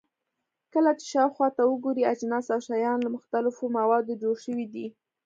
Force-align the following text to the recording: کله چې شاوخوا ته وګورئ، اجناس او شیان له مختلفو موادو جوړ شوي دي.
کله 0.73 0.91
چې 0.99 1.05
شاوخوا 1.13 1.47
ته 1.55 1.61
وګورئ، 1.65 2.03
اجناس 2.13 2.45
او 2.53 2.59
شیان 2.67 2.99
له 3.05 3.09
مختلفو 3.15 3.63
موادو 3.77 4.19
جوړ 4.21 4.35
شوي 4.45 4.65
دي. 4.73 4.87